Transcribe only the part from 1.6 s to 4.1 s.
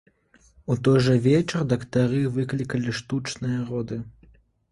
дактары выклікалі штучныя роды.